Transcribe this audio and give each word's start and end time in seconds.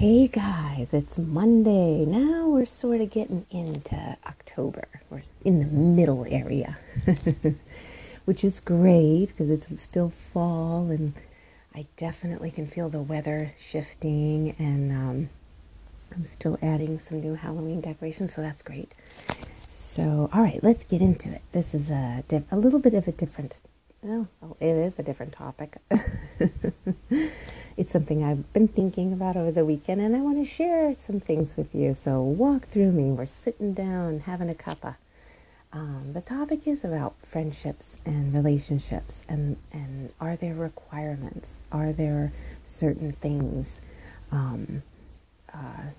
Hey 0.00 0.28
guys, 0.28 0.94
it's 0.94 1.18
Monday. 1.18 2.06
Now 2.06 2.48
we're 2.48 2.64
sort 2.64 3.02
of 3.02 3.10
getting 3.10 3.44
into 3.50 4.16
October. 4.26 4.88
We're 5.10 5.20
in 5.44 5.58
the 5.58 5.66
middle 5.66 6.24
area, 6.30 6.78
which 8.24 8.42
is 8.42 8.60
great 8.60 9.26
because 9.26 9.50
it's 9.50 9.68
still 9.82 10.10
fall 10.32 10.88
and 10.88 11.12
I 11.74 11.84
definitely 11.98 12.50
can 12.50 12.66
feel 12.66 12.88
the 12.88 13.02
weather 13.02 13.52
shifting 13.62 14.56
and 14.58 14.90
um, 14.90 15.28
I'm 16.16 16.26
still 16.28 16.58
adding 16.62 16.98
some 16.98 17.20
new 17.20 17.34
Halloween 17.34 17.82
decorations, 17.82 18.34
so 18.34 18.40
that's 18.40 18.62
great. 18.62 18.92
So, 19.68 20.30
all 20.32 20.40
right, 20.42 20.64
let's 20.64 20.84
get 20.84 21.02
into 21.02 21.28
it. 21.30 21.42
This 21.52 21.74
is 21.74 21.90
a, 21.90 22.24
diff- 22.26 22.50
a 22.50 22.56
little 22.56 22.78
bit 22.80 22.94
of 22.94 23.06
a 23.06 23.12
different, 23.12 23.60
well, 24.00 24.26
it 24.60 24.64
is 24.64 24.98
a 24.98 25.02
different 25.02 25.34
topic. 25.34 25.76
it's 27.80 27.92
something 27.92 28.22
I've 28.22 28.52
been 28.52 28.68
thinking 28.68 29.10
about 29.14 29.38
over 29.38 29.50
the 29.50 29.64
weekend, 29.64 30.02
and 30.02 30.14
I 30.14 30.20
want 30.20 30.36
to 30.36 30.44
share 30.44 30.94
some 31.06 31.18
things 31.18 31.56
with 31.56 31.74
you. 31.74 31.94
So 31.94 32.20
walk 32.20 32.68
through 32.68 32.92
me. 32.92 33.04
We're 33.04 33.24
sitting 33.24 33.72
down, 33.72 34.20
having 34.20 34.50
a 34.50 34.54
cuppa. 34.54 34.96
Um, 35.72 36.10
the 36.12 36.20
topic 36.20 36.68
is 36.68 36.84
about 36.84 37.14
friendships 37.24 37.96
and 38.04 38.34
relationships, 38.34 39.14
and 39.30 39.56
and 39.72 40.12
are 40.20 40.36
there 40.36 40.52
requirements? 40.52 41.58
Are 41.72 41.90
there 41.90 42.32
certain 42.66 43.12
things 43.12 43.76
um, 44.30 44.82
uh, 45.54 45.94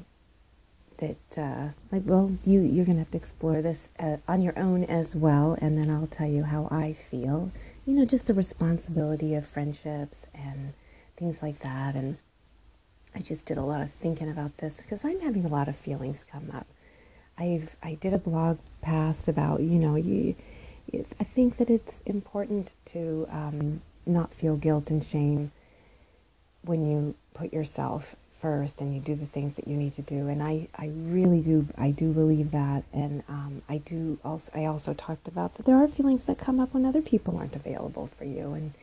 that 0.98 1.18
uh, 1.36 1.70
like? 1.92 2.04
Well, 2.06 2.38
you 2.46 2.62
you're 2.62 2.86
gonna 2.86 3.00
have 3.00 3.12
to 3.12 3.18
explore 3.18 3.64
this 3.64 3.90
uh, 3.98 4.18
on 4.28 4.44
your 4.44 4.58
own 4.60 4.84
as 4.84 5.16
well, 5.16 5.58
and 5.60 5.76
then 5.80 5.90
I'll 5.90 6.06
tell 6.06 6.28
you 6.28 6.44
how 6.44 6.68
I 6.70 6.94
feel. 6.94 7.52
You 7.88 7.96
know, 7.96 8.06
just 8.06 8.28
the 8.28 8.36
responsibility 8.36 9.34
of 9.34 9.48
friendships 9.48 10.28
and 10.36 10.74
things 11.22 11.42
like 11.42 11.60
that. 11.60 11.94
And 11.96 12.18
I 13.16 13.20
just 13.20 13.46
did 13.46 13.58
a 13.58 13.62
lot 13.62 13.82
of 13.82 13.92
thinking 14.02 14.30
about 14.30 14.58
this 14.58 14.74
because 14.74 15.06
I'm 15.06 15.20
having 15.20 15.46
a 15.46 15.50
lot 15.50 15.68
of 15.68 15.76
feelings 15.76 16.26
come 16.30 16.52
up. 16.54 16.66
I've 17.38 17.76
I 17.82 17.94
did 17.96 18.14
a 18.14 18.18
blog 18.18 18.58
past 18.82 19.28
about 19.28 19.62
you 19.62 19.78
know 19.80 19.96
you. 19.96 20.36
I 20.94 21.24
think 21.24 21.58
that 21.58 21.70
it's 21.70 22.02
important 22.06 22.72
to 22.88 23.28
um, 23.32 23.82
not 24.06 24.34
feel 24.34 24.58
guilt 24.58 24.90
and 24.90 25.04
shame 25.04 25.52
when 26.64 26.86
you 26.86 27.16
put 27.34 27.54
yourself 27.54 28.16
first 28.42 28.82
and 28.82 28.94
you 28.94 29.00
do 29.00 29.16
the 29.16 29.28
things 29.28 29.54
that 29.54 29.68
you 29.68 29.78
need 29.78 29.94
to 29.96 30.02
do. 30.02 30.28
And 30.28 30.44
I, 30.44 30.68
I 30.76 30.92
really 30.94 31.42
do 31.42 31.68
I 31.78 31.92
do 31.92 32.12
believe 32.12 32.52
that. 32.52 32.84
And 32.94 33.24
um, 33.30 33.62
I 33.70 33.78
do 33.78 34.18
also 34.26 34.52
I 34.56 34.66
also 34.66 34.94
talked 34.96 35.28
about 35.28 35.56
that 35.56 35.66
there 35.68 35.78
are 35.78 35.88
feelings 35.88 36.24
that 36.24 36.40
come 36.40 36.60
up 36.60 36.74
when 36.74 36.86
other 36.86 37.02
people 37.02 37.38
aren't 37.38 37.56
available 37.56 38.08
for 38.18 38.26
you. 38.26 38.54
And 38.54 38.74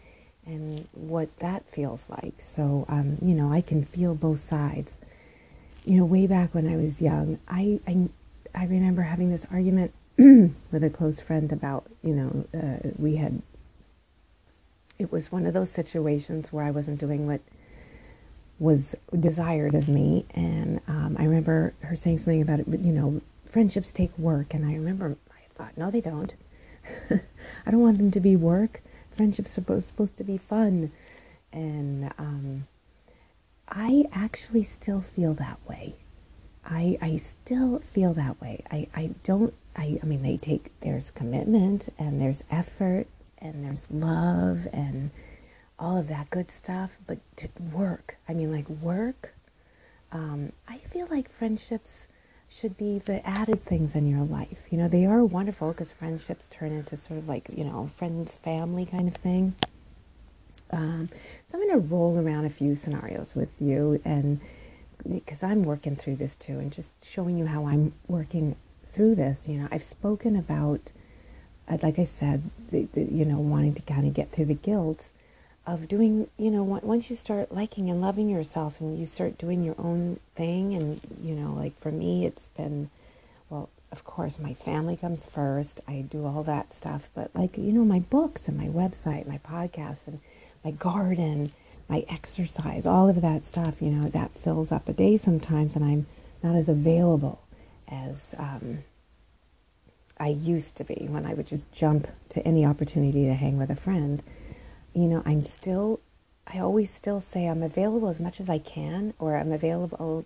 and 0.48 0.88
what 0.92 1.28
that 1.38 1.62
feels 1.70 2.04
like. 2.08 2.34
So, 2.56 2.86
um, 2.88 3.18
you 3.20 3.34
know, 3.34 3.52
I 3.52 3.60
can 3.60 3.84
feel 3.84 4.14
both 4.14 4.48
sides. 4.48 4.90
You 5.84 5.98
know, 5.98 6.04
way 6.04 6.26
back 6.26 6.54
when 6.54 6.66
I 6.66 6.76
was 6.76 7.00
young, 7.00 7.38
I, 7.48 7.80
I, 7.86 8.08
I 8.54 8.64
remember 8.64 9.02
having 9.02 9.30
this 9.30 9.46
argument 9.52 9.92
with 10.16 10.82
a 10.82 10.90
close 10.90 11.20
friend 11.20 11.52
about, 11.52 11.86
you 12.02 12.14
know, 12.14 12.46
uh, 12.58 12.88
we 12.96 13.16
had, 13.16 13.42
it 14.98 15.12
was 15.12 15.30
one 15.30 15.46
of 15.46 15.54
those 15.54 15.70
situations 15.70 16.52
where 16.52 16.64
I 16.64 16.70
wasn't 16.70 16.98
doing 16.98 17.26
what 17.26 17.40
was 18.58 18.94
desired 19.20 19.74
of 19.74 19.88
me. 19.88 20.24
And 20.34 20.80
um, 20.88 21.16
I 21.18 21.24
remember 21.24 21.74
her 21.80 21.94
saying 21.94 22.18
something 22.18 22.42
about 22.42 22.60
it, 22.60 22.68
you 22.68 22.92
know, 22.92 23.20
friendships 23.44 23.92
take 23.92 24.16
work. 24.18 24.54
And 24.54 24.64
I 24.64 24.72
remember 24.72 25.16
I 25.30 25.54
thought, 25.54 25.76
no, 25.76 25.90
they 25.90 26.00
don't. 26.00 26.34
I 27.10 27.70
don't 27.70 27.80
want 27.80 27.98
them 27.98 28.10
to 28.12 28.20
be 28.20 28.34
work 28.34 28.82
friendships 29.18 29.58
are 29.58 29.80
supposed, 29.80 30.16
to 30.16 30.24
be 30.24 30.38
fun. 30.38 30.90
And 31.52 32.10
um, 32.18 32.66
I 33.68 34.04
actually 34.12 34.64
still 34.64 35.02
feel 35.02 35.34
that 35.34 35.58
way. 35.68 35.96
I, 36.64 36.98
I 37.02 37.16
still 37.16 37.82
feel 37.92 38.14
that 38.14 38.40
way. 38.40 38.62
I, 38.70 38.88
I 38.94 39.10
don't, 39.24 39.52
I, 39.76 39.98
I 40.02 40.06
mean, 40.06 40.22
they 40.22 40.36
take, 40.36 40.70
there's 40.80 41.10
commitment 41.10 41.88
and 41.98 42.20
there's 42.20 42.42
effort 42.50 43.06
and 43.38 43.64
there's 43.64 43.90
love 43.90 44.68
and 44.72 45.10
all 45.78 45.98
of 45.98 46.08
that 46.08 46.30
good 46.30 46.50
stuff, 46.50 46.96
but 47.06 47.18
to 47.36 47.48
work, 47.72 48.16
I 48.28 48.34
mean, 48.34 48.52
like 48.52 48.68
work, 48.68 49.34
um, 50.12 50.52
I 50.66 50.78
feel 50.78 51.06
like 51.10 51.30
friendships 51.30 52.06
should 52.50 52.76
be 52.76 52.98
the 52.98 53.26
added 53.26 53.64
things 53.64 53.94
in 53.94 54.08
your 54.08 54.24
life. 54.24 54.66
You 54.70 54.78
know, 54.78 54.88
they 54.88 55.04
are 55.06 55.24
wonderful 55.24 55.72
because 55.72 55.92
friendships 55.92 56.46
turn 56.50 56.72
into 56.72 56.96
sort 56.96 57.18
of 57.18 57.28
like, 57.28 57.48
you 57.54 57.64
know, 57.64 57.90
friends, 57.96 58.32
family 58.42 58.86
kind 58.86 59.08
of 59.08 59.14
thing. 59.14 59.54
Um, 60.70 61.08
so 61.50 61.58
I'm 61.58 61.66
going 61.66 61.80
to 61.80 61.86
roll 61.86 62.18
around 62.18 62.44
a 62.44 62.50
few 62.50 62.74
scenarios 62.74 63.34
with 63.34 63.50
you 63.60 64.00
and 64.04 64.40
because 65.08 65.42
I'm 65.42 65.64
working 65.64 65.96
through 65.96 66.16
this 66.16 66.34
too 66.34 66.58
and 66.58 66.72
just 66.72 66.90
showing 67.02 67.38
you 67.38 67.46
how 67.46 67.66
I'm 67.66 67.92
working 68.06 68.56
through 68.92 69.14
this. 69.14 69.46
You 69.46 69.60
know, 69.60 69.68
I've 69.70 69.84
spoken 69.84 70.36
about, 70.36 70.90
uh, 71.68 71.78
like 71.82 71.98
I 71.98 72.04
said, 72.04 72.42
the, 72.70 72.88
the, 72.92 73.02
you 73.02 73.24
know, 73.24 73.38
wanting 73.38 73.74
to 73.74 73.82
kind 73.82 74.06
of 74.06 74.14
get 74.14 74.32
through 74.32 74.46
the 74.46 74.54
guilt 74.54 75.10
of 75.68 75.86
doing, 75.86 76.26
you 76.38 76.50
know, 76.50 76.62
once 76.62 77.10
you 77.10 77.16
start 77.16 77.52
liking 77.52 77.90
and 77.90 78.00
loving 78.00 78.30
yourself 78.30 78.80
and 78.80 78.98
you 78.98 79.04
start 79.04 79.36
doing 79.36 79.62
your 79.62 79.74
own 79.78 80.18
thing, 80.34 80.74
and, 80.74 80.98
you 81.22 81.34
know, 81.34 81.52
like 81.52 81.78
for 81.78 81.92
me, 81.92 82.24
it's 82.24 82.48
been, 82.48 82.88
well, 83.50 83.68
of 83.92 84.02
course, 84.02 84.38
my 84.38 84.54
family 84.54 84.96
comes 84.96 85.26
first. 85.26 85.82
I 85.86 86.06
do 86.08 86.24
all 86.24 86.42
that 86.44 86.72
stuff, 86.72 87.10
but 87.14 87.30
like, 87.34 87.58
you 87.58 87.70
know, 87.70 87.84
my 87.84 87.98
books 87.98 88.48
and 88.48 88.56
my 88.56 88.68
website, 88.68 89.26
my 89.26 89.38
podcast, 89.38 90.06
and 90.06 90.20
my 90.64 90.70
garden, 90.70 91.52
my 91.86 92.02
exercise, 92.08 92.86
all 92.86 93.10
of 93.10 93.20
that 93.20 93.44
stuff, 93.44 93.82
you 93.82 93.90
know, 93.90 94.08
that 94.08 94.30
fills 94.38 94.72
up 94.72 94.88
a 94.88 94.94
day 94.94 95.18
sometimes, 95.18 95.76
and 95.76 95.84
I'm 95.84 96.06
not 96.42 96.56
as 96.56 96.70
available 96.70 97.42
as 97.88 98.34
um, 98.38 98.78
I 100.18 100.28
used 100.28 100.76
to 100.76 100.84
be 100.84 101.08
when 101.10 101.26
I 101.26 101.34
would 101.34 101.46
just 101.46 101.70
jump 101.72 102.08
to 102.30 102.46
any 102.46 102.64
opportunity 102.64 103.26
to 103.26 103.34
hang 103.34 103.58
with 103.58 103.68
a 103.68 103.76
friend 103.76 104.22
you 104.94 105.04
know, 105.04 105.22
I'm 105.24 105.42
still, 105.42 106.00
I 106.46 106.58
always 106.58 106.92
still 106.92 107.20
say 107.20 107.46
I'm 107.46 107.62
available 107.62 108.08
as 108.08 108.20
much 108.20 108.40
as 108.40 108.48
I 108.48 108.58
can, 108.58 109.14
or 109.18 109.36
I'm 109.36 109.52
available 109.52 110.24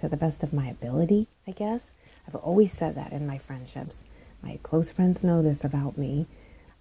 to 0.00 0.08
the 0.08 0.16
best 0.16 0.42
of 0.42 0.52
my 0.52 0.68
ability, 0.68 1.26
I 1.46 1.52
guess. 1.52 1.90
I've 2.26 2.34
always 2.34 2.72
said 2.72 2.94
that 2.96 3.12
in 3.12 3.26
my 3.26 3.38
friendships. 3.38 3.96
My 4.42 4.58
close 4.62 4.90
friends 4.90 5.24
know 5.24 5.42
this 5.42 5.64
about 5.64 5.98
me. 5.98 6.26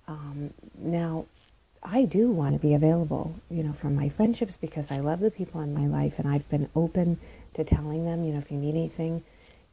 Um, 0.07 0.53
now, 0.77 1.25
I 1.83 2.03
do 2.05 2.29
want 2.29 2.53
to 2.53 2.59
be 2.59 2.73
available, 2.73 3.35
you 3.49 3.63
know, 3.63 3.73
for 3.73 3.89
my 3.89 4.09
friendships 4.09 4.57
because 4.57 4.91
I 4.91 4.99
love 4.99 5.19
the 5.19 5.31
people 5.31 5.61
in 5.61 5.73
my 5.73 5.87
life 5.87 6.19
and 6.19 6.27
I've 6.27 6.47
been 6.49 6.69
open 6.75 7.17
to 7.53 7.63
telling 7.63 8.05
them, 8.05 8.23
you 8.23 8.33
know, 8.33 8.39
if 8.39 8.51
you 8.51 8.57
need 8.57 8.75
anything, 8.75 9.23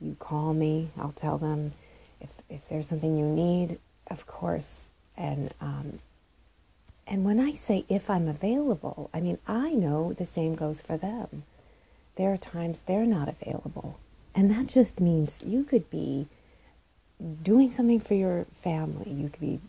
you 0.01 0.17
call 0.19 0.55
me, 0.55 0.91
I'll 0.99 1.13
tell 1.13 1.39
them. 1.39 1.73
If, 2.21 2.31
if 2.49 2.69
there's 2.69 2.89
something 2.89 3.17
you 3.19 3.27
need, 3.27 3.79
of 4.09 4.27
course. 4.27 4.87
And 5.17 5.53
um, 5.61 5.99
and 7.07 7.25
when 7.25 7.39
I 7.39 7.53
say 7.53 7.85
if 7.89 8.09
I'm 8.09 8.29
available, 8.29 9.11
I 9.13 9.21
mean, 9.21 9.39
I 9.47 9.73
know 9.73 10.13
the 10.13 10.25
same 10.25 10.55
goes 10.55 10.81
for 10.81 10.97
them. 10.97 11.45
There 12.17 12.33
are 12.33 12.39
times 12.39 12.81
they're 12.87 13.07
not 13.07 13.29
available. 13.29 13.99
And 14.35 14.51
that 14.51 14.67
just 14.67 15.01
means 15.01 15.39
you 15.45 15.65
could 15.65 15.91
be 15.91 16.27
doing 17.43 17.71
something 17.71 18.01
for 18.01 18.15
your 18.15 18.47
family. 18.63 19.11
You 19.11 19.29
could 19.29 19.41
be 19.41 19.61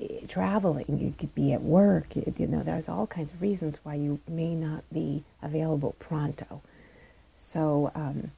eh, 0.00 0.26
traveling. 0.26 0.98
You 0.98 1.14
could 1.16 1.34
be 1.34 1.52
at 1.52 1.62
work. 1.62 2.16
You 2.16 2.46
know, 2.46 2.62
there's 2.62 2.88
all 2.88 3.06
kinds 3.06 3.32
of 3.32 3.40
reasons 3.40 3.80
why 3.82 3.94
you 3.94 4.20
may 4.28 4.54
not 4.54 4.82
be 4.92 5.24
available 5.42 5.94
pronto. 5.98 6.60
So 7.52 7.92
um, 7.94 8.32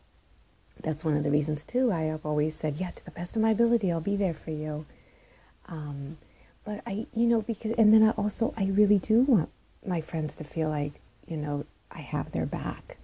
that's 0.83 1.05
one 1.05 1.17
of 1.17 1.23
the 1.23 1.31
reasons, 1.31 1.65
too. 1.65 1.91
I 1.91 2.03
have 2.03 2.27
always 2.27 2.55
said, 2.55 2.77
yeah, 2.77 2.91
to 2.91 3.05
the 3.05 3.11
best 3.11 3.35
of 3.35 3.43
my 3.43 3.51
ability, 3.51 3.91
I'll 3.91 4.01
be 4.01 4.17
there 4.17 4.35
for 4.35 4.51
you. 4.51 4.85
Um, 5.69 6.19
but 6.67 6.83
I, 6.85 7.07
you 7.15 7.29
know, 7.29 7.43
because, 7.43 7.73
and 7.79 7.95
then 7.95 8.03
I 8.03 8.11
also, 8.11 8.53
I 8.57 8.65
really 8.65 8.99
do 8.99 9.21
want 9.21 9.49
my 9.87 10.01
friends 10.01 10.35
to 10.37 10.45
feel 10.45 10.69
like, 10.69 11.01
you 11.29 11.37
know, 11.37 11.65
I 11.93 12.01
have 12.01 12.33
their 12.33 12.45
back. 12.45 12.99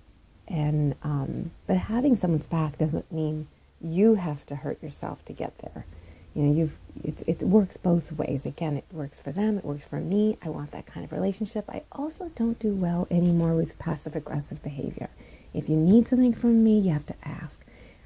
And, 0.49 0.97
um, 1.05 1.53
but 1.69 1.77
having 1.77 2.17
someone's 2.17 2.49
back 2.49 2.77
doesn't 2.77 3.11
mean 3.13 3.47
you 3.81 4.17
have 4.17 4.45
to 4.47 4.57
hurt 4.57 4.83
yourself 4.83 5.25
to 5.27 5.33
get 5.33 5.57
there. 5.59 5.87
You 6.35 6.43
know, 6.43 6.53
you've, 6.53 6.77
it, 7.05 7.23
it 7.29 7.47
works 7.47 7.77
both 7.77 8.11
ways. 8.11 8.47
Again, 8.47 8.77
it 8.77 8.85
works 8.91 9.21
for 9.21 9.31
them, 9.31 9.59
it 9.59 9.65
works 9.65 9.85
for 9.85 10.01
me. 10.01 10.37
I 10.43 10.49
want 10.49 10.73
that 10.73 10.87
kind 10.87 11.05
of 11.05 11.13
relationship. 11.13 11.65
I 11.69 11.83
also 11.93 12.33
don't 12.35 12.59
do 12.59 12.71
well 12.75 13.07
anymore 13.13 13.55
with 13.55 13.79
passive 13.79 14.17
aggressive 14.17 14.61
behavior. 14.65 15.09
If 15.55 15.69
you 15.69 15.77
need 15.77 16.09
something 16.09 16.35
from 16.35 16.65
me, 16.65 16.81
you 16.81 16.93
have 16.93 17.07
to 17.07 17.15
ask. 17.25 17.61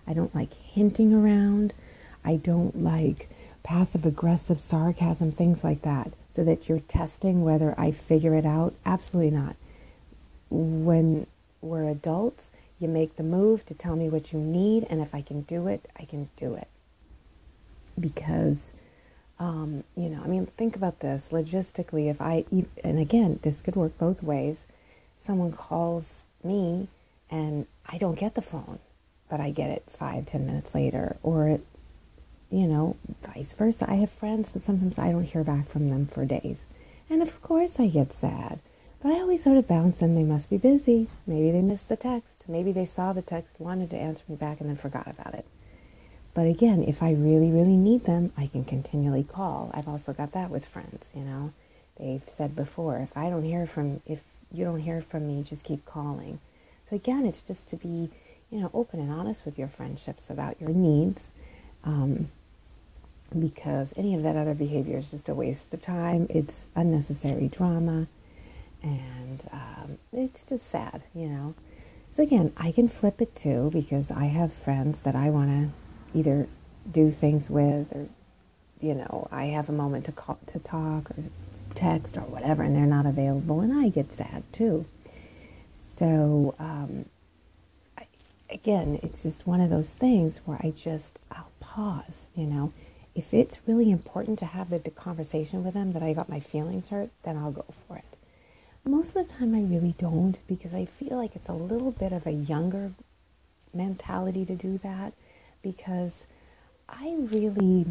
I 0.07 0.13
don't 0.13 0.35
like 0.35 0.53
hinting 0.53 1.15
around. 1.15 1.73
I 2.25 2.37
don't 2.37 2.83
like 2.83 3.31
passive 3.67 4.07
aggressive 4.07 4.61
sarcasm, 4.61 5.33
things 5.33 5.65
like 5.65 5.83
that, 5.83 6.13
so 6.33 6.45
that 6.45 6.69
you're 6.69 6.79
testing 6.79 7.43
whether 7.43 7.75
I 7.77 7.91
figure 7.91 8.37
it 8.37 8.47
out? 8.47 8.75
Absolutely 8.87 9.37
not. 9.37 9.57
When 10.51 11.27
we're 11.61 11.83
adults, 11.83 12.51
you 12.79 12.87
make 12.87 13.17
the 13.17 13.25
move 13.25 13.67
to 13.67 13.75
tell 13.75 13.97
me 13.97 14.09
what 14.09 14.33
you 14.33 14.39
need, 14.39 14.87
and 14.89 15.01
if 15.01 15.13
I 15.17 15.21
can 15.21 15.41
do 15.43 15.67
it, 15.67 15.85
I 15.99 16.05
can 16.05 16.29
do 16.37 16.55
it. 16.55 16.69
Because, 17.99 18.73
um, 19.41 19.83
you 19.97 20.11
know, 20.11 20.23
I 20.23 20.29
mean, 20.29 20.47
think 20.57 20.77
about 20.77 21.01
this 21.01 21.29
logistically. 21.33 22.09
If 22.09 22.21
I, 22.21 22.45
and 22.85 23.01
again, 23.01 23.41
this 23.43 23.61
could 23.63 23.75
work 23.75 23.99
both 23.99 24.23
ways. 24.23 24.65
Someone 25.17 25.51
calls 25.51 26.23
me 26.45 26.87
and 27.31 27.67
I 27.85 27.99
don't 27.99 28.19
get 28.19 28.37
the 28.37 28.43
phone, 28.43 28.79
but 29.29 29.41
I 29.41 29.51
get 29.51 29.71
it 29.71 29.83
five, 29.89 30.27
ten 30.27 30.47
minutes 30.47 30.73
later, 30.73 31.17
or 31.25 31.59
you 32.51 32.67
know, 32.67 32.97
vice 33.23 33.53
versa. 33.55 33.87
I 33.89 33.97
have 33.97 34.11
friends 34.11 34.53
that 34.53 34.65
sometimes 34.65 34.99
I 34.99 35.13
don't 35.13 35.25
hear 35.25 35.45
back 35.45 35.69
from 35.69 35.89
them 35.89 36.07
for 36.07 36.25
days. 36.25 36.67
And 37.11 37.23
of 37.23 37.43
course 37.43 37.79
I 37.79 37.89
get 37.89 38.13
sad. 38.13 38.61
But 39.03 39.13
I 39.13 39.21
always 39.21 39.43
sort 39.43 39.59
of 39.59 39.69
bounce 39.69 40.03
and 40.03 40.17
they 40.17 40.23
must 40.23 40.51
be 40.51 40.57
busy. 40.57 41.09
Maybe 41.27 41.51
they 41.51 41.61
missed 41.61 41.89
the 41.89 41.97
text. 41.97 42.49
Maybe 42.49 42.73
they 42.73 42.87
saw 42.87 43.13
the 43.13 43.23
text, 43.23 43.61
wanted 43.61 43.91
to 43.91 43.97
answer 43.97 44.25
me 44.29 44.37
back, 44.37 44.61
and 44.61 44.69
then 44.69 44.77
forgot 44.77 45.07
about 45.07 45.35
it. 45.35 45.45
But 46.35 46.47
again, 46.47 46.83
if 46.83 47.03
I 47.03 47.13
really, 47.13 47.51
really 47.51 47.77
need 47.77 48.05
them, 48.05 48.33
I 48.37 48.47
can 48.47 48.65
continually 48.65 49.25
call. 49.25 49.71
I've 49.75 49.89
also 49.89 50.13
got 50.13 50.33
that 50.33 50.51
with 50.51 50.67
friends, 50.67 51.07
you 51.15 51.23
know. 51.23 51.53
They've 51.99 52.23
said 52.27 52.55
before, 52.55 52.99
if 52.99 53.17
I 53.17 53.31
don't 53.31 53.43
hear 53.43 53.67
from, 53.67 54.03
if 54.07 54.23
you 54.53 54.65
don't 54.65 54.81
hear 54.81 55.01
from 55.01 55.27
me, 55.27 55.43
just 55.43 55.65
keep 55.65 55.85
calling. 55.85 56.39
So 56.89 56.97
again, 56.97 57.27
it's 57.27 57.43
just 57.43 57.67
to 57.69 57.77
be, 57.77 58.11
you 58.51 58.61
know, 58.61 58.71
open 58.75 59.01
and 59.01 59.11
honest 59.11 59.45
with 59.45 59.59
your 59.59 59.69
friendships 59.69 60.25
about 60.29 60.61
your 60.61 60.71
needs. 60.71 61.23
Um, 61.85 62.31
because 63.39 63.93
any 63.97 64.15
of 64.15 64.23
that 64.23 64.37
other 64.37 64.55
behavior 64.55 64.99
is 64.99 65.11
just 65.11 65.29
a 65.29 65.35
waste 65.35 65.73
of 65.75 65.83
time. 65.83 66.27
It's 66.31 66.67
unnecessary 66.75 67.49
drama, 67.49 68.07
and 68.83 69.49
um, 69.53 69.99
it's 70.13 70.45
just 70.45 70.71
sad, 70.71 71.05
you 71.15 71.29
know. 71.29 71.55
So 72.13 72.23
again, 72.23 72.53
I 72.57 72.73
can 72.73 72.89
flip 72.89 73.21
it 73.21 73.35
too 73.35 73.71
because 73.73 74.11
I 74.11 74.27
have 74.27 74.53
friends 74.53 75.01
that 75.01 75.15
I 75.15 75.31
want 75.31 75.51
to 75.51 76.19
either 76.19 76.49
do 76.91 77.11
things 77.11 77.51
with, 77.51 77.93
or 77.93 78.09
you 78.81 78.95
know, 78.95 79.29
I 79.31 79.47
have 79.47 79.69
a 79.69 79.73
moment 79.73 80.07
to 80.07 80.13
call 80.13 80.39
to 80.49 80.59
talk 80.59 81.11
or 81.11 81.17
text 81.75 82.17
or 82.17 82.23
whatever, 82.23 82.63
and 82.63 82.75
they're 82.75 82.87
not 82.87 83.07
available, 83.07 83.61
and 83.61 83.73
I 83.73 83.89
get 83.89 84.13
sad 84.13 84.45
too. 84.53 84.87
So 85.97 86.55
um, 86.59 87.07
I, 87.99 88.07
again, 88.51 89.01
it's 89.03 89.23
just 89.23 89.47
one 89.47 89.61
of 89.61 89.71
those 89.71 89.89
things 89.91 90.41
where 90.45 90.59
I 90.63 90.71
just 90.71 91.21
I'll 91.31 91.51
pause, 91.61 92.19
you 92.35 92.47
know 92.47 92.73
if 93.17 93.33
it's 93.33 93.59
really 93.67 93.91
important 93.91 94.39
to 94.41 94.45
have 94.45 94.69
the 94.69 94.79
conversation 94.91 95.65
with 95.65 95.73
them 95.73 95.93
that 95.95 96.03
I 96.03 96.13
got 96.13 96.29
my 96.29 96.39
feelings 96.39 96.91
hurt, 96.91 97.09
then 97.23 97.39
I'll 97.39 97.51
go 97.51 97.65
for 97.89 97.97
it. 97.97 98.17
Most 98.85 99.09
of 99.09 99.15
the 99.15 99.25
time, 99.25 99.55
I 99.55 99.63
really 99.63 99.95
don't 99.99 100.39
because 100.47 100.75
I 100.75 100.85
feel 100.85 101.17
like 101.17 101.35
it's 101.35 101.49
a 101.49 101.55
little 101.55 101.91
bit 101.91 102.13
of 102.13 102.27
a 102.27 102.31
younger 102.31 102.93
mentality 103.73 104.45
to 104.45 104.55
do 104.55 104.79
that 104.79 105.15
because 105.63 106.27
I 106.91 107.17
really, 107.19 107.87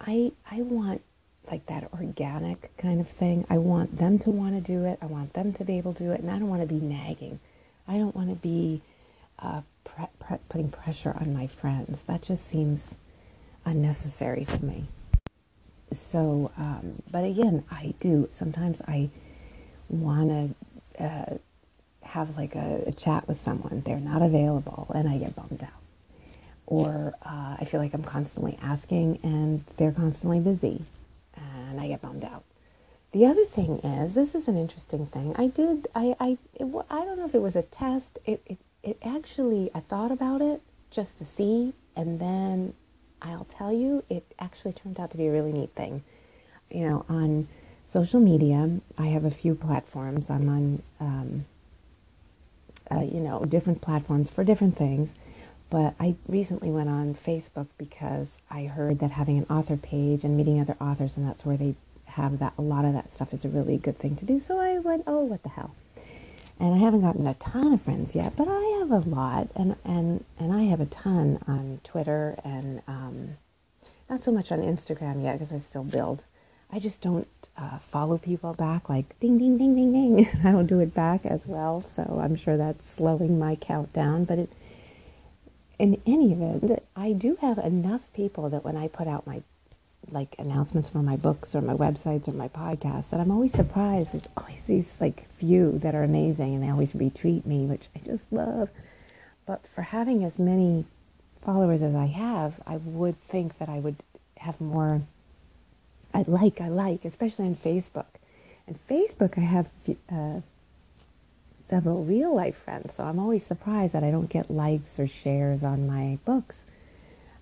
I, 0.00 0.30
I 0.48 0.62
want 0.62 1.02
like 1.50 1.66
that 1.66 1.92
organic 1.92 2.74
kind 2.78 3.00
of 3.00 3.08
thing. 3.08 3.44
I 3.50 3.58
want 3.58 3.98
them 3.98 4.20
to 4.20 4.30
want 4.30 4.54
to 4.54 4.60
do 4.60 4.84
it. 4.84 4.98
I 5.02 5.06
want 5.06 5.32
them 5.34 5.52
to 5.54 5.64
be 5.64 5.78
able 5.78 5.92
to 5.94 6.04
do 6.04 6.12
it. 6.12 6.20
And 6.20 6.30
I 6.30 6.38
don't 6.38 6.48
want 6.48 6.62
to 6.62 6.68
be 6.68 6.80
nagging. 6.80 7.40
I 7.88 7.98
don't 7.98 8.14
want 8.14 8.30
to 8.30 8.36
be 8.36 8.82
uh, 9.40 9.62
pre- 9.84 10.06
pre- 10.20 10.38
putting 10.48 10.70
pressure 10.70 11.14
on 11.20 11.34
my 11.34 11.48
friends. 11.48 12.00
That 12.06 12.22
just 12.22 12.48
seems 12.48 12.94
unnecessary 13.64 14.44
to 14.44 14.64
me. 14.64 14.84
So, 15.92 16.50
um, 16.56 17.02
but 17.10 17.24
again, 17.24 17.64
I 17.70 17.94
do. 18.00 18.28
Sometimes 18.32 18.80
I 18.82 19.10
want 19.88 20.54
to 20.98 21.04
uh, 21.04 21.38
have 22.02 22.36
like 22.36 22.54
a, 22.56 22.84
a, 22.86 22.92
chat 22.92 23.26
with 23.28 23.40
someone. 23.40 23.82
They're 23.84 24.00
not 24.00 24.22
available, 24.22 24.90
and 24.94 25.08
I 25.08 25.18
get 25.18 25.36
bummed 25.36 25.62
out. 25.62 25.68
Or 26.66 27.14
uh, 27.22 27.56
I 27.60 27.64
feel 27.64 27.80
like 27.80 27.94
I'm 27.94 28.02
constantly 28.02 28.58
asking, 28.62 29.20
and 29.22 29.64
they're 29.76 29.92
constantly 29.92 30.40
busy, 30.40 30.82
and 31.36 31.80
I 31.80 31.88
get 31.88 32.02
bummed 32.02 32.24
out. 32.24 32.44
The 33.12 33.26
other 33.26 33.44
thing 33.44 33.78
is, 33.78 34.12
this 34.14 34.34
is 34.34 34.48
an 34.48 34.56
interesting 34.56 35.06
thing. 35.06 35.34
I 35.36 35.48
did. 35.48 35.86
I. 35.94 36.16
I. 36.18 36.38
It, 36.54 36.66
I 36.90 37.04
don't 37.04 37.18
know 37.18 37.26
if 37.26 37.34
it 37.34 37.42
was 37.42 37.56
a 37.56 37.62
test. 37.62 38.18
It. 38.24 38.42
It. 38.46 38.58
It 38.82 38.98
actually. 39.04 39.70
I 39.74 39.80
thought 39.80 40.10
about 40.10 40.42
it 40.42 40.60
just 40.90 41.18
to 41.18 41.24
see, 41.24 41.72
and 41.96 42.20
then 42.20 42.74
I'll 43.24 43.46
tell 43.46 43.72
you, 43.72 44.04
it 44.10 44.24
actually 44.38 44.74
turned 44.74 45.00
out 45.00 45.10
to 45.12 45.16
be 45.16 45.26
a 45.26 45.32
really 45.32 45.52
neat 45.52 45.70
thing. 45.74 46.02
You 46.70 46.88
know, 46.88 47.04
on 47.08 47.48
social 47.88 48.20
media, 48.20 48.70
I 48.98 49.06
have 49.06 49.24
a 49.24 49.30
few 49.30 49.54
platforms. 49.54 50.28
I'm 50.28 50.48
on, 50.48 50.82
um, 51.00 51.44
uh, 52.90 53.00
you 53.00 53.20
know, 53.20 53.44
different 53.44 53.80
platforms 53.80 54.30
for 54.30 54.44
different 54.44 54.76
things. 54.76 55.10
But 55.70 55.94
I 55.98 56.14
recently 56.28 56.70
went 56.70 56.90
on 56.90 57.14
Facebook 57.14 57.66
because 57.78 58.28
I 58.50 58.64
heard 58.64 58.98
that 59.00 59.10
having 59.10 59.38
an 59.38 59.46
author 59.48 59.76
page 59.76 60.22
and 60.22 60.36
meeting 60.36 60.60
other 60.60 60.76
authors, 60.80 61.16
and 61.16 61.26
that's 61.26 61.44
where 61.44 61.56
they 61.56 61.74
have 62.04 62.38
that, 62.38 62.52
a 62.58 62.62
lot 62.62 62.84
of 62.84 62.92
that 62.92 63.12
stuff 63.12 63.32
is 63.32 63.44
a 63.44 63.48
really 63.48 63.78
good 63.78 63.98
thing 63.98 64.14
to 64.16 64.24
do. 64.24 64.38
So 64.38 64.60
I 64.60 64.78
went, 64.78 65.04
oh, 65.06 65.24
what 65.24 65.42
the 65.42 65.48
hell. 65.48 65.74
And 66.60 66.74
I 66.74 66.78
haven't 66.78 67.00
gotten 67.00 67.26
a 67.26 67.34
ton 67.34 67.72
of 67.72 67.82
friends 67.82 68.14
yet, 68.14 68.36
but 68.36 68.46
I 68.48 68.73
have 68.88 69.06
a 69.06 69.08
lot, 69.10 69.48
and 69.56 69.76
and 69.84 70.24
and 70.38 70.52
I 70.52 70.64
have 70.64 70.80
a 70.80 70.86
ton 70.86 71.38
on 71.46 71.80
Twitter 71.84 72.38
and 72.44 72.82
um, 72.86 73.36
not 74.10 74.22
so 74.22 74.32
much 74.32 74.52
on 74.52 74.60
Instagram 74.60 75.22
yet 75.22 75.38
because 75.38 75.52
I 75.54 75.58
still 75.58 75.84
build. 75.84 76.22
I 76.70 76.78
just 76.78 77.00
don't 77.00 77.28
uh, 77.56 77.78
follow 77.78 78.18
people 78.18 78.52
back 78.52 78.88
like 78.88 79.18
ding 79.20 79.38
ding 79.38 79.56
ding 79.58 79.74
ding 79.74 79.92
ding. 79.92 80.28
I 80.44 80.52
don't 80.52 80.66
do 80.66 80.80
it 80.80 80.94
back 80.94 81.24
as 81.24 81.46
well, 81.46 81.80
so 81.82 82.20
I'm 82.22 82.36
sure 82.36 82.56
that's 82.56 82.90
slowing 82.90 83.38
my 83.38 83.56
count 83.56 83.92
down. 83.92 84.24
But 84.24 84.38
it, 84.40 84.52
in 85.78 86.00
any 86.06 86.32
event, 86.32 86.82
I 86.94 87.12
do 87.12 87.36
have 87.40 87.58
enough 87.58 88.12
people 88.12 88.50
that 88.50 88.64
when 88.64 88.76
I 88.76 88.88
put 88.88 89.08
out 89.08 89.26
my 89.26 89.42
like 90.10 90.34
announcements 90.38 90.90
for 90.90 90.98
my 90.98 91.16
books 91.16 91.54
or 91.54 91.60
my 91.60 91.74
websites 91.74 92.28
or 92.28 92.32
my 92.32 92.48
podcasts 92.48 93.10
that 93.10 93.20
I'm 93.20 93.30
always 93.30 93.52
surprised. 93.52 94.12
There's 94.12 94.28
always 94.36 94.60
these 94.66 94.86
like 95.00 95.28
few 95.38 95.78
that 95.78 95.94
are 95.94 96.02
amazing 96.02 96.54
and 96.54 96.62
they 96.62 96.70
always 96.70 96.92
retweet 96.92 97.44
me, 97.46 97.66
which 97.66 97.88
I 97.94 98.00
just 98.00 98.24
love. 98.32 98.68
But 99.46 99.62
for 99.74 99.82
having 99.82 100.24
as 100.24 100.38
many 100.38 100.84
followers 101.44 101.82
as 101.82 101.94
I 101.94 102.06
have, 102.06 102.60
I 102.66 102.76
would 102.76 103.20
think 103.28 103.58
that 103.58 103.68
I 103.68 103.78
would 103.78 103.96
have 104.38 104.60
more. 104.60 105.02
I 106.12 106.24
like, 106.26 106.60
I 106.60 106.68
like, 106.68 107.04
especially 107.04 107.46
on 107.46 107.56
Facebook. 107.56 108.06
And 108.66 108.78
Facebook, 108.88 109.36
I 109.36 109.42
have 109.42 109.68
uh, 110.10 110.40
several 111.68 112.04
real 112.04 112.34
life 112.34 112.56
friends, 112.56 112.94
so 112.94 113.04
I'm 113.04 113.18
always 113.18 113.44
surprised 113.44 113.92
that 113.92 114.04
I 114.04 114.10
don't 114.10 114.30
get 114.30 114.50
likes 114.50 114.98
or 114.98 115.06
shares 115.06 115.62
on 115.62 115.86
my 115.86 116.18
books. 116.24 116.56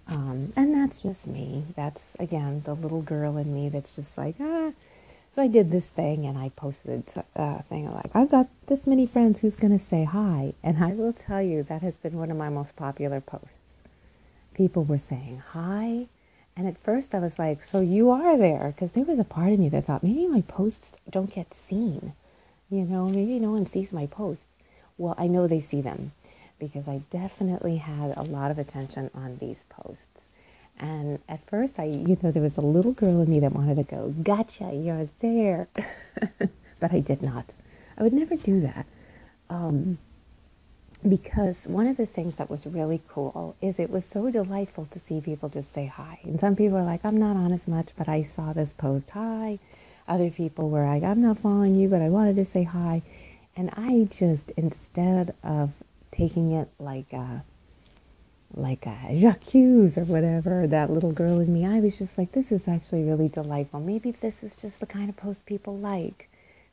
Um, 0.09 0.53
and 0.57 0.75
that's 0.75 1.03
just 1.03 1.27
me. 1.27 1.65
That's, 1.77 2.01
again, 2.19 2.63
the 2.65 2.75
little 2.75 3.03
girl 3.03 3.37
in 3.37 3.55
me 3.55 3.69
that's 3.69 3.95
just 3.95 4.17
like, 4.17 4.37
ah. 4.41 4.73
So 5.35 5.41
I 5.41 5.47
did 5.47 5.71
this 5.71 5.87
thing 5.87 6.27
and 6.27 6.37
I 6.37 6.51
posted 6.51 7.05
a 7.35 7.41
uh, 7.41 7.63
thing 7.63 7.91
like, 7.91 8.11
I've 8.15 8.31
got 8.31 8.49
this 8.67 8.87
many 8.87 9.07
friends 9.07 9.41
who's 9.41 9.57
going 9.57 9.79
to 9.79 9.85
say 9.85 10.05
hi. 10.05 10.53
And 10.63 10.85
I 10.85 10.93
will 10.93 11.15
tell 11.15 11.41
you, 11.41 11.63
that 11.65 11.81
has 11.83 11.95
been 11.95 12.19
one 12.19 12.31
of 12.31 12.37
my 12.37 12.51
most 12.51 12.77
popular 12.77 13.21
posts. 13.21 13.61
People 14.55 14.85
were 14.85 14.99
saying 14.99 15.43
hi. 15.53 16.07
And 16.55 16.69
at 16.69 16.77
first 16.77 17.15
I 17.15 17.19
was 17.19 17.39
like, 17.39 17.63
so 17.63 17.81
you 17.81 18.11
are 18.11 18.37
there? 18.37 18.75
Because 18.75 18.91
there 18.93 19.05
was 19.05 19.19
a 19.19 19.25
part 19.25 19.53
of 19.53 19.59
me 19.59 19.71
that 19.71 19.87
thought, 19.87 20.03
maybe 20.03 20.27
my 20.27 20.43
posts 20.43 20.89
don't 21.09 21.35
get 21.35 21.55
seen. 21.67 22.13
You 22.71 22.85
know, 22.85 23.07
maybe 23.07 23.39
no 23.39 23.53
one 23.53 23.67
sees 23.71 23.93
my 23.93 24.07
posts. 24.07 24.45
Well, 24.99 25.15
I 25.17 25.29
know 25.29 25.47
they 25.47 25.61
see 25.61 25.81
them 25.81 26.13
because 26.63 26.87
I 26.87 27.03
definitely 27.11 27.77
had 27.77 28.17
a 28.17 28.23
lot 28.23 28.53
of 28.53 28.59
attention 28.59 29.11
on 29.17 29.37
these 29.41 29.57
posts. 29.69 29.99
And 30.79 31.19
at 31.29 31.45
first, 31.49 31.81
I, 31.81 31.87
you 31.87 32.17
know, 32.23 32.31
there 32.31 32.43
was 32.43 32.57
a 32.57 32.61
little 32.61 32.93
girl 32.93 33.21
in 33.21 33.29
me 33.29 33.41
that 33.41 33.53
wanted 33.53 33.75
to 33.77 33.83
go, 33.83 34.15
gotcha, 34.23 34.73
you're 34.73 35.09
there. 35.19 35.67
but 36.79 36.93
I 36.93 37.01
did 37.01 37.21
not. 37.21 37.53
I 37.99 38.05
would 38.05 38.13
never 38.13 38.37
do 38.37 38.61
that. 38.61 38.87
Um, 39.51 39.99
because 41.09 41.67
one 41.67 41.89
of 41.89 41.97
the 41.97 42.07
things 42.07 42.37
that 42.37 42.49
was 42.49 42.65
really 42.65 43.03
cool 43.09 43.57
is 43.61 43.81
it 43.81 43.91
was 43.91 44.05
so 44.13 44.31
delightful 44.31 44.87
to 44.93 45.01
see 45.01 45.21
people 45.21 45.49
just 45.49 45.75
say 45.75 45.87
hi. 45.87 46.21
And 46.23 46.39
some 46.39 46.55
people 46.55 46.79
are 46.79 46.85
like, 46.85 47.05
I'm 47.05 47.19
not 47.19 47.35
on 47.35 47.53
as 47.53 47.67
much, 47.67 47.89
but 47.99 48.09
I 48.09 48.23
saw 48.23 48.53
this 48.53 48.73
post, 48.73 49.11
hi. 49.11 49.59
Other 50.07 50.31
people 50.31 50.71
were 50.71 50.87
like, 50.87 51.03
I'm 51.03 51.23
not 51.23 51.39
following 51.39 51.75
you, 51.75 51.89
but 51.89 52.03
I 52.03 52.09
wanted 52.09 52.37
to 52.37 52.45
say 52.45 52.63
hi. 52.63 53.03
And 53.57 53.71
I 53.77 54.09
just, 54.17 54.53
instead 54.57 55.35
of 55.43 55.73
taking 56.13 56.53
it 56.53 56.69
like 56.79 57.13
a 57.13 57.45
like 58.55 58.87
a 58.87 59.19
Jacques 59.19 59.55
or 59.55 60.05
whatever, 60.05 60.67
that 60.67 60.91
little 60.91 61.13
girl 61.13 61.41
in 61.41 61.53
me, 61.53 61.67
I 61.67 61.81
was 61.81 61.97
just 61.97 62.17
like, 62.19 62.33
this 62.33 62.53
is 62.53 62.69
actually 62.69 63.05
really 63.05 63.29
delightful. 63.29 63.81
Maybe 63.81 64.11
this 64.11 64.43
is 64.43 64.57
just 64.57 64.81
the 64.81 64.87
kind 64.87 65.09
of 65.09 65.17
post 65.17 65.47
people 65.47 65.77
like. 65.79 66.29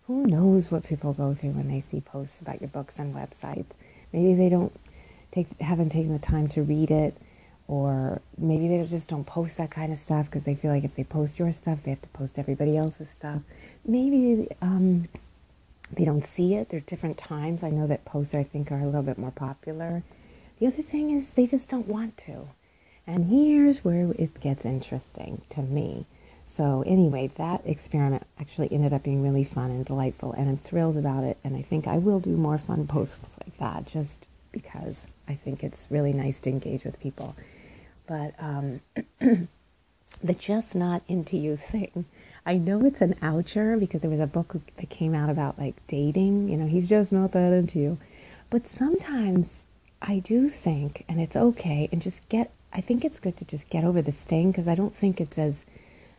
Who 0.08 0.26
knows 0.26 0.72
what 0.72 0.84
people 0.84 1.14
go 1.14 1.36
through 1.36 1.52
when 1.52 1.68
they 1.68 1.84
see 1.90 2.02
posts 2.02 2.42
about 2.42 2.62
your 2.62 2.68
books 2.70 2.96
and 2.98 3.16
websites? 3.16 3.68
Maybe 4.12 4.34
they 4.34 4.50
don't 4.50 4.74
take, 5.32 5.48
haven't 5.62 5.92
taken 5.92 6.14
the 6.14 6.20
time 6.20 6.48
to 6.50 6.64
read 6.64 6.92
it, 6.92 7.16
or 7.68 8.20
maybe 8.38 8.68
they 8.68 8.84
just 8.86 9.08
don't 9.08 9.26
post 9.26 9.58
that 9.58 9.70
kind 9.70 9.94
of 9.94 10.00
stuff 10.00 10.26
because 10.26 10.44
they 10.44 10.56
feel 10.56 10.72
like 10.72 10.84
if 10.84 10.96
they 10.96 11.04
post 11.04 11.38
your 11.38 11.54
stuff, 11.54 11.84
they 11.84 11.92
have 11.92 12.02
to 12.02 12.08
post 12.10 12.40
everybody 12.40 12.76
else's 12.76 13.08
stuff. 13.18 13.42
Maybe 13.86 14.48
um, 14.62 15.08
they 15.92 16.06
don't 16.06 16.26
see 16.26 16.56
it. 16.56 16.70
There 16.70 16.78
are 16.78 16.82
different 16.82 17.18
times. 17.18 17.64
I 17.64 17.70
know 17.70 17.88
that 17.88 18.06
posts, 18.06 18.36
I 18.36 18.44
think, 18.44 18.72
are 18.72 18.80
a 18.80 18.86
little 18.86 19.04
bit 19.04 19.18
more 19.18 19.32
popular. 19.32 20.04
The 20.60 20.68
other 20.68 20.84
thing 20.84 21.12
is 21.12 21.30
they 21.30 21.46
just 21.48 21.70
don't 21.70 21.88
want 21.88 22.18
to. 22.18 22.50
And 23.08 23.26
here's 23.26 23.84
where 23.84 24.12
it 24.18 24.40
gets 24.40 24.66
interesting 24.66 25.42
to 25.50 25.62
me. 25.62 26.06
so 26.46 26.84
anyway, 26.86 27.32
that 27.36 27.62
experiment 27.66 28.24
actually 28.40 28.72
ended 28.72 28.94
up 28.94 29.04
being 29.04 29.24
really 29.24 29.44
fun 29.44 29.72
and 29.72 29.86
delightful, 29.86 30.34
and 30.34 30.50
I'm 30.50 30.58
thrilled 30.58 30.98
about 30.98 31.24
it. 31.24 31.38
And 31.44 31.56
I 31.56 31.62
think 31.62 31.88
I 31.88 31.98
will 31.98 32.20
do 32.20 32.36
more 32.36 32.58
fun 32.58 32.88
posts 32.88 33.20
like 33.44 33.58
that, 33.58 33.86
just 33.86 34.28
because 34.52 35.08
I 35.28 35.36
think 35.36 35.64
it's 35.64 35.88
really 35.90 36.14
nice 36.14 36.40
to 36.42 36.50
engage 36.50 36.84
with 36.84 37.00
people. 37.00 37.36
But 38.08 38.34
um, 38.40 38.82
the 40.24 40.34
just 40.34 40.76
not 40.76 41.02
into 41.08 41.38
you 41.38 41.58
thing. 41.58 42.06
I 42.46 42.58
know 42.58 42.86
it's 42.86 43.02
an 43.02 43.16
oucher 43.22 43.80
because 43.80 44.02
there 44.02 44.10
was 44.10 44.20
a 44.20 44.28
book 44.28 44.56
that 44.78 44.90
came 44.90 45.14
out 45.14 45.30
about 45.30 45.60
like 45.60 45.76
dating. 45.88 46.50
You 46.50 46.58
know, 46.58 46.68
he's 46.68 46.88
just 46.88 47.12
not 47.12 47.32
that 47.34 47.54
into 47.54 47.80
you. 47.80 47.98
But 48.50 48.64
sometimes 48.68 49.54
I 50.02 50.20
do 50.20 50.50
think, 50.50 51.06
and 51.08 51.20
it's 51.20 51.36
okay, 51.36 51.90
and 51.92 52.02
just 52.02 52.28
get. 52.30 52.52
I 52.72 52.82
think 52.82 53.04
it's 53.04 53.20
good 53.20 53.36
to 53.38 53.46
just 53.46 53.70
get 53.70 53.84
over 53.84 54.02
the 54.02 54.12
sting 54.12 54.52
because 54.52 54.68
I 54.68 54.76
don't 54.76 54.96
think 54.96 55.20
it's 55.20 55.38
as 55.38 55.56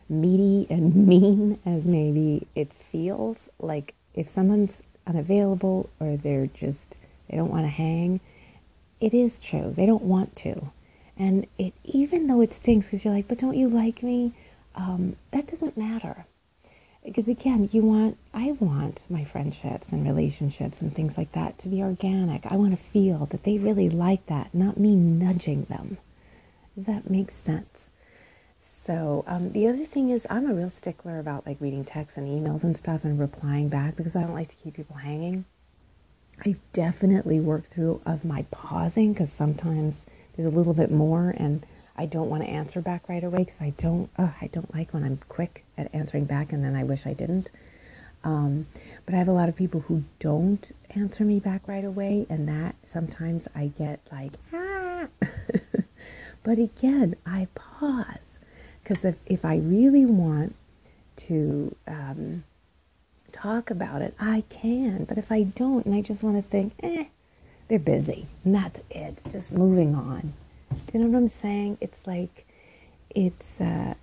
meaty 0.09 0.67
and 0.69 0.95
mean 1.07 1.59
as 1.65 1.85
maybe 1.85 2.47
it 2.55 2.73
feels. 2.91 3.37
Like 3.59 3.95
if 4.15 4.31
someone's 4.31 4.83
unavailable 5.07 5.89
or 5.99 6.17
they're 6.17 6.47
just 6.47 6.97
they 7.29 7.37
don't 7.37 7.51
want 7.51 7.65
to 7.65 7.71
hang, 7.71 8.21
it 9.01 9.15
is 9.15 9.39
true. 9.39 9.73
They 9.77 9.87
don't 9.87 10.03
want 10.03 10.37
to. 10.37 10.71
And 11.21 11.47
it, 11.59 11.75
even 11.85 12.29
though 12.29 12.41
it 12.41 12.55
stinks, 12.55 12.87
because 12.87 13.05
you're 13.05 13.13
like, 13.13 13.29
but 13.29 13.39
don't 13.39 13.55
you 13.55 13.69
like 13.69 14.03
me? 14.03 14.33
Um, 14.75 15.17
that 15.33 15.47
doesn't 15.47 15.77
matter. 15.77 16.25
Because 17.05 17.29
again, 17.29 17.69
you 17.73 17.83
want, 17.83 18.17
I 18.33 18.53
want 18.53 19.03
my 19.11 19.25
friendships 19.25 19.91
and 19.91 20.07
relationships 20.07 20.81
and 20.81 20.95
things 20.95 21.19
like 21.19 21.33
that 21.33 21.59
to 21.59 21.69
be 21.69 21.83
organic. 21.83 22.47
I 22.47 22.57
want 22.57 22.71
to 22.71 22.83
feel 22.91 23.27
that 23.33 23.45
they 23.45 23.59
really 23.59 23.91
like 23.91 24.25
that, 24.27 24.55
not 24.55 24.81
me 24.81 24.95
nudging 24.95 25.65
them. 25.65 25.99
Does 26.75 26.87
that 26.87 27.11
make 27.11 27.33
sense? 27.33 27.69
So 28.83 29.23
um, 29.27 29.53
the 29.53 29.69
other 29.69 29.85
thing 29.85 30.09
is, 30.09 30.27
I'm 30.31 30.51
a 30.51 30.55
real 30.55 30.73
stickler 30.75 31.19
about 31.19 31.47
like 31.47 31.61
reading 31.61 31.85
texts 31.85 32.17
and 32.17 32.27
emails 32.27 32.63
and 32.63 32.79
stuff 32.79 33.05
and 33.05 33.21
replying 33.21 33.69
back 33.69 33.95
because 33.95 34.17
I 34.17 34.23
don't 34.23 34.35
like 34.35 34.49
to 34.49 34.57
keep 34.57 34.73
people 34.73 34.97
hanging. 34.97 35.45
I've 36.47 36.61
definitely 36.73 37.41
worked 37.41 37.75
through 37.75 38.01
of 38.07 38.25
my 38.25 38.47
pausing 38.51 39.13
because 39.13 39.31
sometimes 39.31 40.07
there's 40.41 40.53
a 40.53 40.57
little 40.57 40.73
bit 40.73 40.91
more 40.91 41.35
and 41.37 41.67
I 41.97 42.07
don't 42.07 42.31
want 42.31 42.43
to 42.43 42.49
answer 42.49 42.81
back 42.81 43.11
right 43.11 43.23
away 43.23 43.45
because 43.45 43.61
I 43.61 43.75
don't 43.77 44.09
I 44.17 44.49
don't 44.51 44.75
like 44.75 44.95
when 44.95 45.05
I'm 45.05 45.19
quick 45.29 45.67
at 45.77 45.95
answering 45.95 46.25
back 46.25 46.53
and 46.53 46.65
then 46.65 46.75
I 46.75 46.83
wish 46.83 47.07
I 47.07 47.13
didn't. 47.13 47.51
Um, 48.25 48.67
but 49.05 49.15
I 49.15 49.19
have 49.19 49.29
a 49.29 49.33
lot 49.33 49.51
of 49.51 49.57
people 49.57 49.81
who 49.81 50.05
don't 50.19 50.65
answer 50.95 51.25
me 51.25 51.41
back 51.41 51.67
right 51.67 51.85
away, 51.85 52.27
and 52.29 52.49
that 52.49 52.75
sometimes 52.91 53.49
I 53.55 53.67
get 53.67 54.01
like 54.11 54.33
ah. 54.53 55.09
but 56.43 56.59
again, 56.59 57.17
I 57.27 57.49
pause 57.55 58.39
because 58.83 59.05
if 59.05 59.17
if 59.27 59.45
I 59.45 59.57
really 59.57 60.07
want 60.07 60.55
to 61.17 61.75
um, 61.87 62.45
talk 63.33 63.71
about 63.71 64.01
it, 64.01 64.15
I 64.19 64.45
can. 64.49 65.05
But 65.05 65.19
if 65.19 65.31
I 65.31 65.43
don't, 65.43 65.85
and 65.85 65.95
I 65.95 66.01
just 66.03 66.23
want 66.23 66.37
to 66.37 66.51
think, 66.51 66.73
eh, 66.83 67.07
they're 67.71 67.79
busy, 67.79 68.27
and 68.45 68.55
that's 68.55 68.81
it. 68.91 69.23
Just 69.31 69.53
moving 69.53 69.95
on. 69.95 70.35
Do 70.71 70.99
you 70.99 71.05
know 71.05 71.11
what 71.11 71.19
I'm 71.19 71.29
saying? 71.29 71.79
It's 71.81 72.07
like 72.07 72.45
it's 73.11 73.61
uh, 73.61 73.95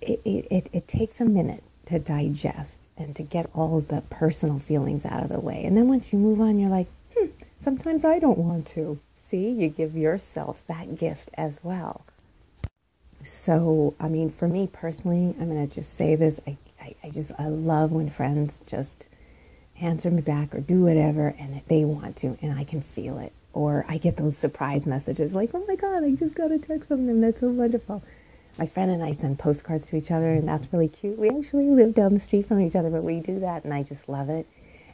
it, 0.00 0.20
it, 0.24 0.70
it 0.72 0.88
takes 0.88 1.20
a 1.20 1.24
minute 1.24 1.64
to 1.86 1.98
digest 1.98 2.72
and 2.96 3.14
to 3.16 3.22
get 3.22 3.50
all 3.54 3.80
the 3.80 4.02
personal 4.02 4.58
feelings 4.58 5.04
out 5.04 5.22
of 5.22 5.28
the 5.28 5.40
way. 5.40 5.64
And 5.64 5.76
then 5.76 5.88
once 5.88 6.12
you 6.12 6.18
move 6.18 6.40
on, 6.40 6.58
you're 6.58 6.70
like, 6.70 6.86
hmm, 7.16 7.26
sometimes 7.62 8.04
I 8.04 8.20
don't 8.20 8.38
want 8.38 8.66
to. 8.68 8.98
See, 9.28 9.50
you 9.50 9.68
give 9.68 9.96
yourself 9.96 10.62
that 10.68 10.96
gift 10.96 11.30
as 11.34 11.58
well. 11.64 12.02
So, 13.24 13.94
I 13.98 14.08
mean, 14.08 14.30
for 14.30 14.46
me 14.46 14.68
personally, 14.72 15.34
I'm 15.40 15.50
going 15.50 15.68
to 15.68 15.74
just 15.74 15.96
say 15.96 16.14
this. 16.14 16.38
I, 16.46 16.56
I, 16.80 16.94
I 17.02 17.10
just, 17.10 17.32
I 17.36 17.48
love 17.48 17.90
when 17.90 18.08
friends 18.08 18.60
just 18.66 19.08
answer 19.80 20.10
me 20.10 20.22
back 20.22 20.54
or 20.54 20.60
do 20.60 20.82
whatever 20.82 21.34
and 21.38 21.60
they 21.68 21.84
want 21.84 22.16
to 22.16 22.38
and 22.42 22.58
I 22.58 22.64
can 22.64 22.82
feel 22.82 23.18
it. 23.18 23.32
Or 23.52 23.86
I 23.88 23.98
get 23.98 24.16
those 24.16 24.36
surprise 24.36 24.86
messages 24.86 25.32
like, 25.32 25.50
oh 25.54 25.64
my 25.66 25.76
God, 25.76 26.04
I 26.04 26.12
just 26.12 26.34
got 26.34 26.52
a 26.52 26.58
text 26.58 26.88
from 26.88 27.06
them. 27.06 27.20
That's 27.20 27.40
so 27.40 27.48
wonderful. 27.48 28.02
My 28.58 28.66
friend 28.66 28.90
and 28.90 29.02
I 29.02 29.12
send 29.12 29.38
postcards 29.38 29.88
to 29.88 29.96
each 29.96 30.10
other 30.10 30.32
and 30.32 30.48
that's 30.48 30.72
really 30.72 30.88
cute. 30.88 31.18
We 31.18 31.28
actually 31.28 31.68
live 31.68 31.94
down 31.94 32.14
the 32.14 32.20
street 32.20 32.46
from 32.46 32.60
each 32.60 32.74
other, 32.74 32.90
but 32.90 33.02
we 33.02 33.20
do 33.20 33.40
that 33.40 33.64
and 33.64 33.72
I 33.72 33.82
just 33.82 34.08
love 34.08 34.28
it. 34.28 34.46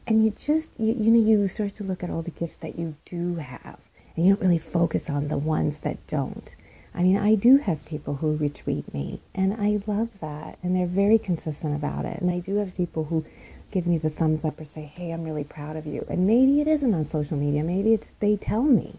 And 0.07 0.25
you 0.25 0.31
just, 0.31 0.69
you, 0.79 0.95
you 0.95 1.11
know, 1.11 1.21
you 1.21 1.47
start 1.49 1.75
to 1.77 1.85
look 1.85 2.03
at 2.03 2.11
all 2.11 2.23
the 2.23 2.31
gifts 2.31 2.57
that 2.57 2.79
you 2.79 2.97
do 3.05 3.37
have 3.37 3.79
and 4.17 4.27
you 4.27 4.35
don't 4.35 4.43
really 4.43 4.59
focus 4.59 5.09
on 5.09 5.29
the 5.29 5.39
ones 5.39 5.79
that 5.79 6.05
don't. 6.07 6.55
I 6.95 7.03
mean, 7.03 7.17
I 7.17 7.35
do 7.35 7.57
have 7.57 7.85
people 7.87 8.17
who 8.17 8.37
retweet 8.37 8.93
me, 8.93 9.21
and 9.35 9.55
I 9.55 9.81
love 9.87 10.09
that, 10.21 10.59
and 10.63 10.77
they're 10.77 10.87
very 10.87 11.19
consistent 11.19 11.75
about 11.75 12.05
it. 12.05 12.21
And 12.21 12.31
I 12.31 12.39
do 12.41 12.57
have 12.57 12.77
people 12.77 13.05
who 13.05 13.25
give 13.71 13.87
me 13.87 13.97
the 13.97 14.11
thumbs 14.11 14.45
up 14.45 14.61
or 14.61 14.65
say, 14.65 14.83
hey, 14.83 15.11
I'm 15.11 15.25
really 15.25 15.45
proud 15.45 15.77
of 15.77 15.87
you. 15.87 16.05
And 16.09 16.27
maybe 16.27 16.61
it 16.61 16.69
isn't 16.69 16.93
on 16.95 17.09
social 17.09 17.39
media. 17.39 17.65
Maybe 17.65 17.95
it's 17.95 18.13
they 18.21 18.37
tell 18.37 18.63
me. 18.63 18.97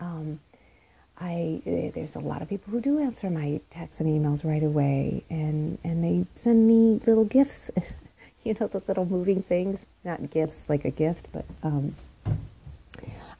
Um, 0.00 0.38
I 1.20 1.60
eh, 1.66 1.90
there's 1.92 2.14
a 2.14 2.20
lot 2.20 2.42
of 2.42 2.48
people 2.48 2.70
who 2.72 2.80
do 2.80 3.00
answer 3.00 3.28
my 3.28 3.60
texts 3.70 4.00
and 4.00 4.08
emails 4.08 4.44
right 4.44 4.62
away, 4.62 5.24
and 5.28 5.78
and 5.82 6.04
they 6.04 6.26
send 6.40 6.68
me 6.68 7.00
little 7.06 7.24
gifts. 7.24 7.70
you 8.44 8.54
know 8.58 8.68
those 8.68 8.86
little 8.86 9.06
moving 9.06 9.42
things, 9.42 9.80
not 10.04 10.30
gifts 10.30 10.62
like 10.68 10.84
a 10.84 10.90
gift, 10.90 11.26
but 11.32 11.44
um, 11.64 11.96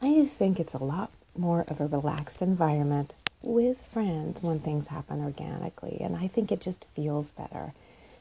I 0.02 0.14
just 0.14 0.36
think 0.36 0.58
it's 0.58 0.74
a 0.74 0.82
lot 0.82 1.10
more 1.36 1.64
of 1.68 1.80
a 1.80 1.86
relaxed 1.86 2.42
environment 2.42 3.14
with 3.42 3.80
friends 3.86 4.42
when 4.42 4.60
things 4.60 4.88
happen 4.88 5.20
organically, 5.22 5.98
and 6.00 6.16
I 6.16 6.28
think 6.28 6.50
it 6.50 6.60
just 6.60 6.84
feels 6.94 7.30
better. 7.30 7.72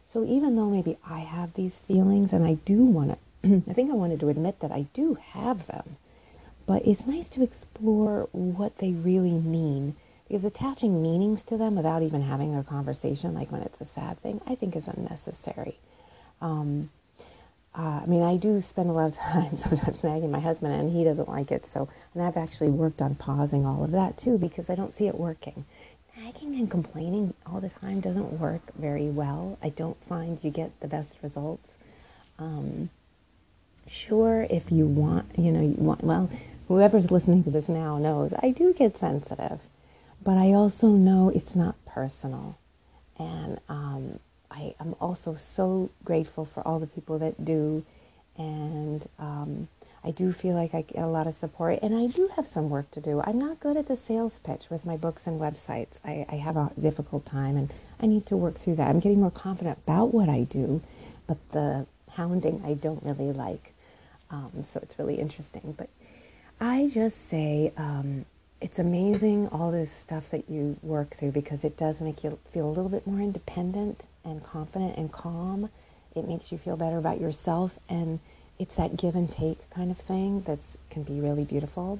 So 0.07 0.23
even 0.23 0.55
though 0.55 0.69
maybe 0.69 0.97
I 1.07 1.19
have 1.19 1.53
these 1.53 1.79
feelings 1.79 2.31
and 2.31 2.45
I 2.45 2.53
do 2.53 2.85
want 2.85 3.17
to, 3.43 3.63
I 3.69 3.73
think 3.73 3.91
I 3.91 3.95
wanted 3.95 4.19
to 4.21 4.29
admit 4.29 4.59
that 4.61 4.71
I 4.71 4.87
do 4.93 5.15
have 5.15 5.67
them, 5.67 5.97
but 6.65 6.85
it's 6.85 7.05
nice 7.05 7.27
to 7.29 7.43
explore 7.43 8.29
what 8.31 8.77
they 8.77 8.91
really 8.91 9.31
mean 9.31 9.95
because 10.27 10.43
attaching 10.43 11.01
meanings 11.01 11.43
to 11.43 11.57
them 11.57 11.75
without 11.75 12.03
even 12.03 12.21
having 12.21 12.53
a 12.55 12.63
conversation, 12.63 13.33
like 13.33 13.51
when 13.51 13.61
it's 13.61 13.79
a 13.79 13.85
sad 13.85 14.21
thing, 14.21 14.41
I 14.45 14.55
think 14.55 14.75
is 14.75 14.87
unnecessary. 14.87 15.77
Um, 16.41 16.89
uh, 17.77 18.01
I 18.01 18.05
mean, 18.07 18.23
I 18.23 18.37
do 18.37 18.61
spend 18.61 18.89
a 18.89 18.93
lot 18.93 19.07
of 19.07 19.15
time 19.15 19.55
sometimes 19.57 20.03
nagging 20.03 20.31
my 20.31 20.39
husband, 20.39 20.73
and 20.73 20.91
he 20.91 21.03
doesn't 21.03 21.29
like 21.29 21.51
it. 21.51 21.65
So, 21.65 21.87
and 22.13 22.23
I've 22.23 22.37
actually 22.37 22.69
worked 22.69 23.01
on 23.01 23.15
pausing 23.15 23.65
all 23.65 23.83
of 23.83 23.91
that 23.91 24.17
too 24.17 24.37
because 24.37 24.69
I 24.69 24.75
don't 24.75 24.95
see 24.95 25.07
it 25.07 25.19
working 25.19 25.65
nagging 26.23 26.55
and 26.55 26.69
complaining 26.69 27.33
all 27.45 27.59
the 27.59 27.69
time 27.69 27.99
doesn't 27.99 28.39
work 28.39 28.61
very 28.75 29.09
well. 29.09 29.57
I 29.61 29.69
don't 29.69 30.01
find 30.05 30.43
you 30.43 30.49
get 30.51 30.77
the 30.79 30.87
best 30.87 31.15
results. 31.21 31.67
Um, 32.39 32.89
sure, 33.87 34.47
if 34.49 34.71
you 34.71 34.85
want, 34.85 35.37
you 35.37 35.51
know, 35.51 35.61
you 35.61 35.75
want, 35.77 36.03
well, 36.03 36.29
whoever's 36.67 37.11
listening 37.11 37.43
to 37.43 37.49
this 37.49 37.69
now 37.69 37.97
knows 37.97 38.33
I 38.41 38.51
do 38.51 38.73
get 38.73 38.97
sensitive, 38.97 39.59
but 40.23 40.37
I 40.37 40.53
also 40.53 40.89
know 40.89 41.29
it's 41.29 41.55
not 41.55 41.75
personal. 41.85 42.57
And 43.17 43.59
um, 43.69 44.19
I 44.57 44.73
am 44.79 44.95
also 44.99 45.37
so 45.55 45.89
grateful 46.03 46.45
for 46.45 46.67
all 46.67 46.79
the 46.79 46.87
people 46.87 47.19
that 47.19 47.45
do. 47.45 47.85
And 48.37 49.07
um, 49.19 49.67
I 50.03 50.11
do 50.11 50.31
feel 50.31 50.55
like 50.55 50.73
I 50.73 50.81
get 50.81 51.03
a 51.03 51.07
lot 51.07 51.27
of 51.27 51.35
support, 51.35 51.79
and 51.81 51.95
I 51.95 52.07
do 52.07 52.29
have 52.35 52.47
some 52.47 52.69
work 52.69 52.89
to 52.91 53.01
do. 53.01 53.21
I'm 53.23 53.39
not 53.39 53.59
good 53.59 53.77
at 53.77 53.87
the 53.87 53.97
sales 53.97 54.39
pitch 54.43 54.65
with 54.69 54.85
my 54.85 54.95
books 54.97 55.27
and 55.27 55.39
websites. 55.39 55.93
I, 56.05 56.25
I 56.29 56.35
have 56.35 56.55
a 56.55 56.71
difficult 56.79 57.25
time, 57.25 57.57
and 57.57 57.71
I 57.99 58.05
need 58.05 58.25
to 58.27 58.37
work 58.37 58.55
through 58.55 58.75
that. 58.75 58.89
I'm 58.89 58.99
getting 58.99 59.19
more 59.19 59.31
confident 59.31 59.77
about 59.85 60.13
what 60.13 60.29
I 60.29 60.43
do, 60.43 60.81
but 61.27 61.37
the 61.51 61.85
hounding 62.11 62.61
I 62.65 62.73
don't 62.73 63.03
really 63.03 63.31
like. 63.33 63.73
Um, 64.29 64.51
so 64.73 64.79
it's 64.81 64.97
really 64.99 65.15
interesting. 65.15 65.73
But 65.77 65.89
I 66.59 66.89
just 66.93 67.29
say 67.29 67.71
um, 67.77 68.25
it's 68.59 68.79
amazing 68.79 69.47
all 69.49 69.71
this 69.71 69.89
stuff 70.01 70.29
that 70.31 70.49
you 70.49 70.77
work 70.81 71.15
through 71.17 71.31
because 71.31 71.63
it 71.63 71.77
does 71.77 72.01
make 72.01 72.23
you 72.23 72.39
feel 72.51 72.67
a 72.67 72.69
little 72.71 72.89
bit 72.89 73.05
more 73.05 73.19
independent 73.19 74.05
and 74.25 74.43
confident 74.43 74.97
and 74.97 75.11
calm. 75.11 75.69
It 76.15 76.27
makes 76.27 76.51
you 76.51 76.57
feel 76.57 76.75
better 76.75 76.97
about 76.97 77.21
yourself 77.21 77.77
and 77.87 78.19
it's 78.59 78.75
that 78.75 78.97
give 78.97 79.15
and 79.15 79.31
take 79.31 79.69
kind 79.69 79.91
of 79.91 79.97
thing 79.97 80.41
that 80.41 80.59
can 80.89 81.03
be 81.03 81.19
really 81.19 81.45
beautiful. 81.45 81.99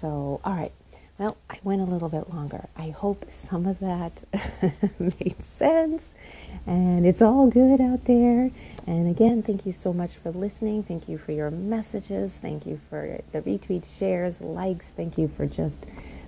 So, 0.00 0.40
all 0.44 0.54
right. 0.54 0.72
Well, 1.18 1.38
I 1.48 1.58
went 1.64 1.80
a 1.80 1.84
little 1.84 2.10
bit 2.10 2.28
longer. 2.32 2.68
I 2.76 2.90
hope 2.90 3.24
some 3.48 3.64
of 3.66 3.78
that 3.78 4.22
made 4.98 5.36
sense. 5.56 6.02
And 6.66 7.06
it's 7.06 7.22
all 7.22 7.46
good 7.46 7.80
out 7.80 8.04
there. 8.04 8.50
And 8.86 9.08
again, 9.08 9.42
thank 9.42 9.64
you 9.64 9.72
so 9.72 9.94
much 9.94 10.16
for 10.16 10.30
listening. 10.30 10.82
Thank 10.82 11.08
you 11.08 11.16
for 11.16 11.32
your 11.32 11.50
messages. 11.50 12.32
Thank 12.42 12.66
you 12.66 12.78
for 12.90 13.20
the 13.32 13.40
retweets, 13.40 13.96
shares, 13.98 14.40
likes. 14.42 14.84
Thank 14.94 15.16
you 15.16 15.28
for 15.28 15.46
just 15.46 15.76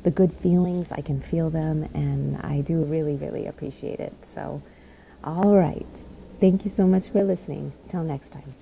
the 0.05 0.11
good 0.11 0.33
feelings. 0.33 0.91
I 0.91 1.03
can 1.03 1.21
feel 1.21 1.51
them. 1.51 1.89
And 1.93 2.39
I 2.39 2.63
do 2.63 2.83
really, 2.85 3.17
really 3.17 3.47
appreciate 3.47 4.01
it. 4.01 4.15
So, 4.35 4.63
all 5.23 5.55
right. 5.55 5.87
Thank 6.41 6.65
you 6.65 6.71
so 6.75 6.87
much 6.87 7.09
for 7.09 7.23
listening. 7.23 7.73
Till 7.91 8.05
next 8.05 8.31
time. 8.33 8.55